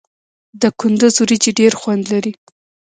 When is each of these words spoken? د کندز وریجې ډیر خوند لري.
د 0.61 0.63
کندز 0.79 1.13
وریجې 1.21 1.51
ډیر 1.59 1.73
خوند 1.79 2.03
لري. 2.13 2.33